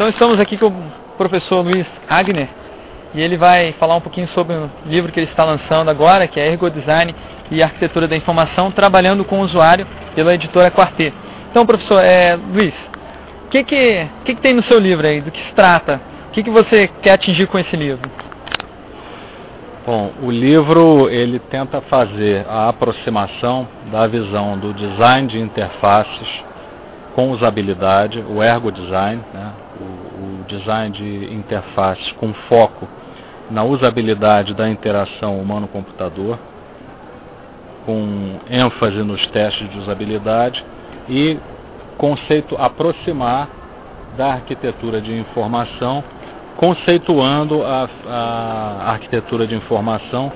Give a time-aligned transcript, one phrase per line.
[0.00, 0.72] Então estamos aqui com o
[1.18, 2.48] professor Luiz Agner
[3.14, 6.40] e ele vai falar um pouquinho sobre o livro que ele está lançando agora, que
[6.40, 7.14] é Ergo Design
[7.50, 11.12] e Arquitetura da Informação, trabalhando com o usuário pela editora Quartet.
[11.50, 12.72] Então, professor é, Luiz,
[13.44, 15.20] o que, que, que, que tem no seu livro aí?
[15.20, 16.00] Do que se trata?
[16.28, 18.10] O que, que você quer atingir com esse livro?
[19.86, 26.26] Bom, o livro ele tenta fazer a aproximação da visão do design de interfaces
[27.14, 29.52] com usabilidade, o ergo design, né?
[29.80, 32.88] O, design de interface com foco
[33.50, 36.38] na usabilidade da interação humano-computador,
[37.86, 40.64] com ênfase nos testes de usabilidade
[41.08, 41.38] e
[41.96, 43.48] conceito aproximar
[44.16, 46.02] da arquitetura de informação,
[46.56, 50.32] conceituando a, a arquitetura de informação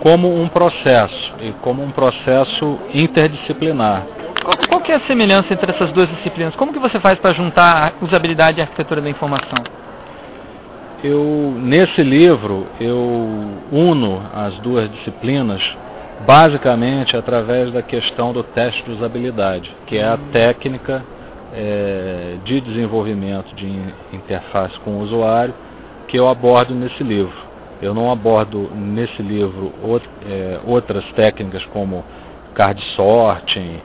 [0.00, 4.15] como um processo e como um processo interdisciplinar
[4.46, 6.54] qual, que é a semelhança entre essas duas disciplinas?
[6.54, 9.58] Como que você faz para juntar a usabilidade e a arquitetura da informação?
[11.02, 12.96] Eu, nesse livro, eu
[13.72, 15.60] uno as duas disciplinas
[16.26, 21.02] basicamente através da questão do teste de usabilidade, que é a técnica
[21.52, 23.66] é, de desenvolvimento de
[24.12, 25.54] interface com o usuário
[26.08, 27.46] que eu abordo nesse livro.
[27.82, 29.72] Eu não abordo nesse livro
[30.24, 32.02] é, outras técnicas como
[32.54, 33.80] card sorting,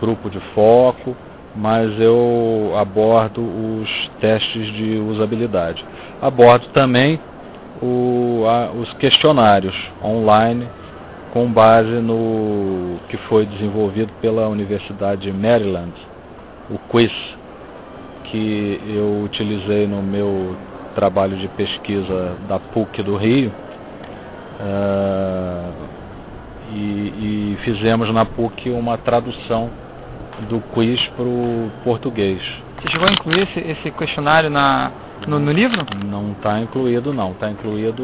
[0.00, 1.16] grupo de foco,
[1.54, 5.84] mas eu abordo os testes de usabilidade.
[6.20, 7.18] Abordo também
[7.82, 10.68] o, a, os questionários online
[11.32, 15.92] com base no que foi desenvolvido pela Universidade de Maryland,
[16.70, 17.12] o quiz,
[18.24, 20.56] que eu utilizei no meu
[20.94, 23.52] trabalho de pesquisa da PUC do Rio.
[24.58, 25.95] Uh,
[26.72, 29.70] e, e fizemos na PUC uma tradução
[30.48, 32.40] do quiz para o português.
[32.80, 34.90] Você chegou a incluir esse, esse questionário na,
[35.26, 35.84] no, no, livro?
[36.04, 38.02] Não está incluído não, está incluído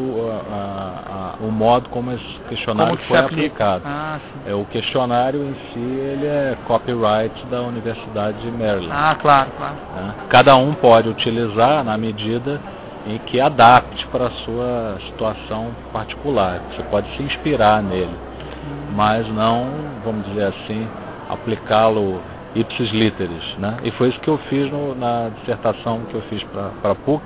[0.51, 3.83] a, a, o modo como esse questionário como foi aplicado.
[3.85, 8.91] Ah, é, o questionário em si ele é copyright da Universidade de Maryland.
[8.91, 9.75] Ah, claro, claro.
[9.95, 10.13] Né?
[10.29, 12.59] Cada um pode utilizar na medida
[13.05, 16.61] em que adapte para a sua situação particular.
[16.71, 18.32] Você pode se inspirar nele
[18.95, 19.67] mas não,
[20.03, 20.87] vamos dizer assim,
[21.29, 22.21] aplicá-lo
[22.55, 23.57] ipsis literis.
[23.57, 23.77] Né?
[23.83, 27.23] E foi isso que eu fiz no, na dissertação que eu fiz para a PUC.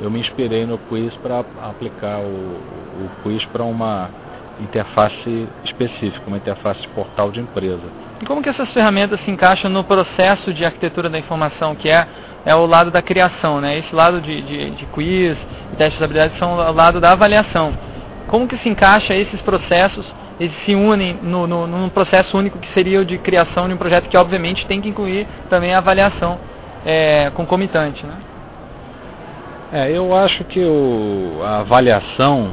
[0.00, 2.60] Eu me inspirei no quiz para aplicar o,
[3.04, 4.08] o quiz para uma
[4.60, 7.82] interface específica, uma interface de portal de empresa.
[8.20, 12.06] E como que essas ferramentas se encaixam no processo de arquitetura da informação, que é,
[12.46, 13.78] é o lado da criação, né?
[13.78, 15.36] Esse lado de, de, de quiz
[15.76, 17.72] testes de habilidade são o lado da avaliação.
[18.26, 20.04] Como que se encaixa esses processos
[20.40, 23.76] eles se unem no, no, num processo único que seria o de criação de um
[23.76, 26.38] projeto que obviamente tem que incluir também a avaliação
[26.86, 28.04] é, concomitante.
[28.06, 28.14] Né?
[29.72, 32.52] É, eu acho que o, a avaliação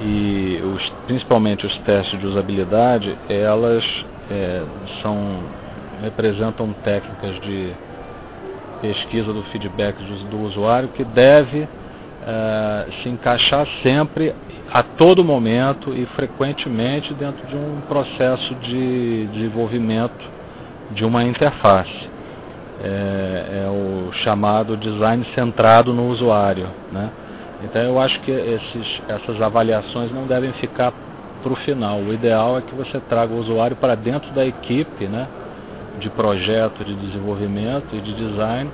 [0.00, 3.84] e os, principalmente os testes de usabilidade, elas
[4.30, 4.62] é,
[5.02, 5.40] são
[6.02, 7.72] representam técnicas de
[8.80, 11.68] pesquisa do feedback do, do usuário que deve
[12.26, 14.34] é, se encaixar sempre
[14.72, 20.24] a todo momento e frequentemente dentro de um processo de desenvolvimento
[20.92, 22.10] de uma interface.
[22.82, 26.68] É, é o chamado design centrado no usuário.
[26.90, 27.10] Né?
[27.64, 30.92] Então eu acho que esses, essas avaliações não devem ficar
[31.42, 31.98] para o final.
[31.98, 35.28] O ideal é que você traga o usuário para dentro da equipe né,
[35.98, 38.70] de projeto, de desenvolvimento e de design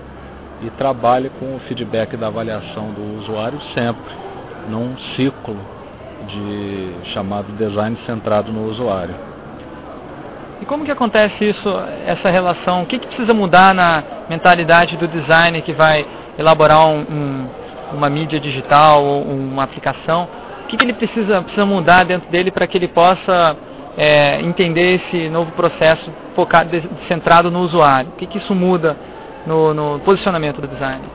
[0.63, 4.13] e trabalhe com o feedback da avaliação do usuário sempre,
[4.69, 5.57] num ciclo
[6.27, 9.15] de chamado design centrado no usuário.
[10.61, 11.69] E como que acontece isso,
[12.07, 12.83] essa relação?
[12.83, 16.05] O que, que precisa mudar na mentalidade do designer que vai
[16.37, 17.47] elaborar um, um,
[17.95, 20.29] uma mídia digital ou uma aplicação?
[20.65, 23.57] O que, que ele precisa, precisa mudar dentro dele para que ele possa
[23.97, 26.71] é, entender esse novo processo focado,
[27.07, 28.11] centrado no usuário?
[28.11, 28.97] O que, que isso muda
[29.49, 31.09] no, no posicionamento do designer?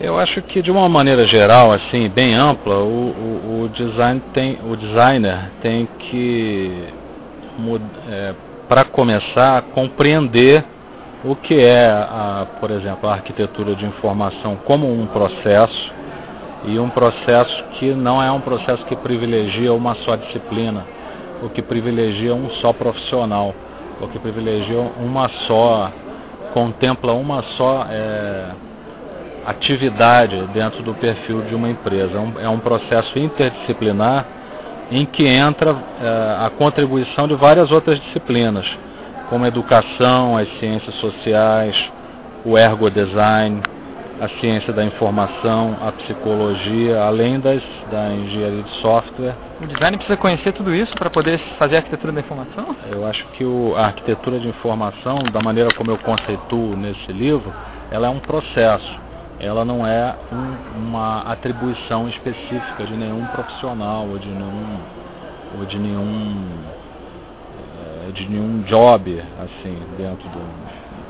[0.00, 4.58] Eu acho que de uma maneira geral, assim, bem ampla, o, o, o design tem,
[4.64, 6.84] o designer tem que,
[8.08, 8.34] é,
[8.68, 10.64] para começar, compreender
[11.22, 15.92] o que é, a, por exemplo, a arquitetura de informação como um processo
[16.64, 20.84] e um processo que não é um processo que privilegia uma só disciplina,
[21.42, 23.54] ou que privilegia um só profissional,
[24.00, 25.92] ou que privilegia uma só,
[26.52, 28.50] contempla uma só é,
[29.46, 32.12] atividade dentro do perfil de uma empresa.
[32.14, 34.26] É um, é um processo interdisciplinar
[34.90, 38.66] em que entra é, a contribuição de várias outras disciplinas,
[39.28, 41.76] como a educação, as ciências sociais,
[42.44, 43.62] o ergodesign,
[44.20, 49.34] a ciência da informação, a psicologia, além das, da engenharia de software.
[49.60, 52.74] O design precisa conhecer tudo isso para poder fazer a arquitetura da informação?
[52.90, 57.52] Eu acho que o, a arquitetura de informação, da maneira como eu conceituo nesse livro,
[57.90, 58.90] ela é um processo.
[59.38, 64.78] Ela não é um, uma atribuição específica de nenhum profissional ou de nenhum,
[65.58, 66.46] ou de nenhum,
[68.06, 70.40] eh, de nenhum job assim dentro do.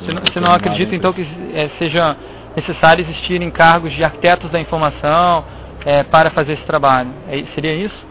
[0.00, 1.22] Você não, você não acredita então que
[1.54, 2.16] é, seja
[2.56, 5.44] necessário existirem cargos de arquitetos da informação
[5.84, 7.10] é, para fazer esse trabalho.
[7.28, 8.09] É, seria isso?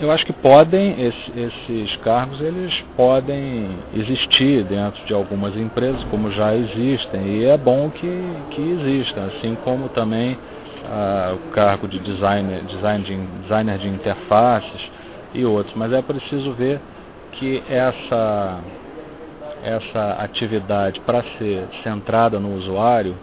[0.00, 6.54] Eu acho que podem, esses, cargos, eles podem existir dentro de algumas empresas, como já
[6.54, 10.38] existem, e é bom que, que existam, assim como também
[10.84, 14.90] ah, o cargo de designer, design de, designer de interfaces
[15.34, 15.74] e outros.
[15.74, 16.80] Mas é preciso ver
[17.32, 18.60] que essa
[19.64, 23.16] essa atividade para ser centrada no usuário,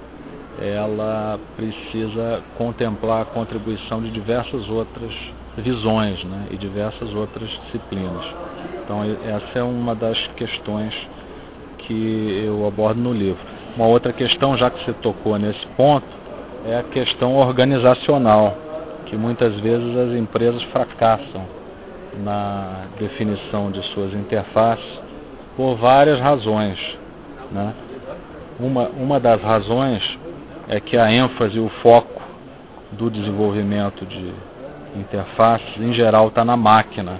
[0.59, 5.13] ela precisa contemplar a contribuição de diversas outras
[5.57, 8.25] visões né, e diversas outras disciplinas.
[8.83, 10.93] Então, essa é uma das questões
[11.79, 13.41] que eu abordo no livro.
[13.75, 16.05] Uma outra questão, já que você tocou nesse ponto,
[16.65, 18.55] é a questão organizacional,
[19.05, 21.45] que muitas vezes as empresas fracassam
[22.23, 24.99] na definição de suas interfaces
[25.55, 26.77] por várias razões.
[27.51, 27.73] Né?
[28.59, 30.03] Uma, uma das razões
[30.67, 32.21] é que a ênfase o foco
[32.91, 34.33] do desenvolvimento de
[34.95, 37.19] interfaces, em geral, está na máquina.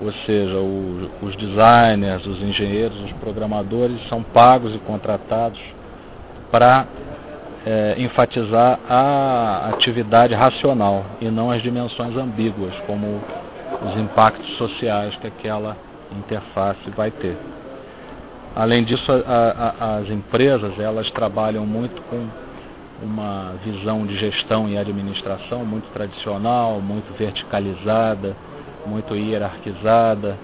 [0.00, 5.60] Ou seja, o, os designers, os engenheiros, os programadores são pagos e contratados
[6.50, 6.86] para
[7.64, 13.20] é, enfatizar a atividade racional e não as dimensões ambíguas, como
[13.82, 15.76] os impactos sociais que aquela
[16.12, 17.36] interface vai ter.
[18.54, 22.26] Além disso, a, a, as empresas elas trabalham muito com
[23.02, 28.36] uma visão de gestão e administração muito tradicional, muito verticalizada,
[28.86, 30.38] muito hierarquizada,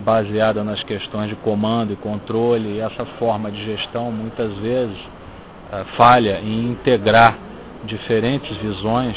[0.00, 2.74] baseada nas questões de comando e controle.
[2.74, 7.38] E essa forma de gestão muitas vezes uh, falha em integrar
[7.84, 9.16] diferentes visões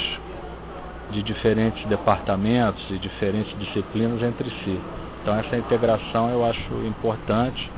[1.12, 4.80] de diferentes departamentos e diferentes disciplinas entre si.
[5.22, 7.70] Então essa integração eu acho importante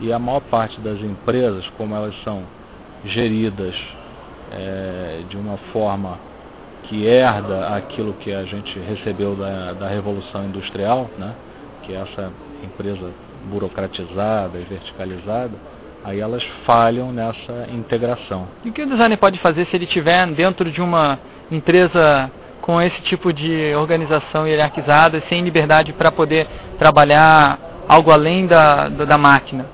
[0.00, 2.42] e a maior parte das empresas, como elas são
[3.04, 3.74] geridas
[4.52, 6.18] é, de uma forma
[6.84, 11.34] que herda aquilo que a gente recebeu da, da Revolução Industrial, né,
[11.82, 13.10] que é essa empresa
[13.44, 15.52] burocratizada e verticalizada,
[16.04, 18.48] aí elas falham nessa integração.
[18.64, 21.18] E o que o designer pode fazer se ele estiver dentro de uma
[21.50, 22.30] empresa
[22.62, 26.46] com esse tipo de organização hierarquizada, sem liberdade para poder
[26.78, 27.58] trabalhar
[27.88, 29.64] algo além da, da, da máquina?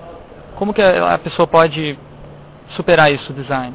[0.56, 1.98] Como que a, pessoa pode
[2.76, 3.74] superar isso, o design?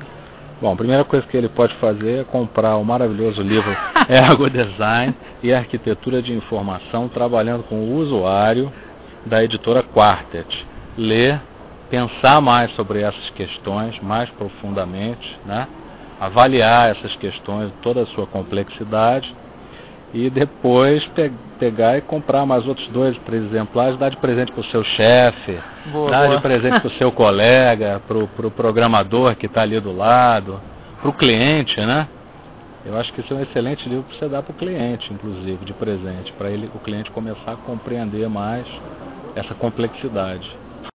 [0.61, 3.71] Bom, a primeira coisa que ele pode fazer é comprar o maravilhoso livro
[4.09, 8.69] Ergo Design e Arquitetura de Informação, trabalhando com o usuário
[9.25, 10.47] da editora Quartet.
[10.97, 11.39] Ler,
[11.89, 15.65] pensar mais sobre essas questões, mais profundamente, né?
[16.19, 19.33] avaliar essas questões, toda a sua complexidade
[20.13, 24.61] e depois pe pegar e comprar mais outros dois, três exemplares, dar de presente para
[24.61, 25.53] o seu chefe,
[26.09, 26.35] dar boa.
[26.35, 30.59] de presente para o seu colega, para o pro programador que está ali do lado,
[31.01, 32.07] para o cliente, né?
[32.85, 35.65] Eu acho que esse é um excelente livro para você dar para o cliente, inclusive,
[35.65, 38.65] de presente, para ele o cliente começar a compreender mais
[39.35, 40.49] essa complexidade.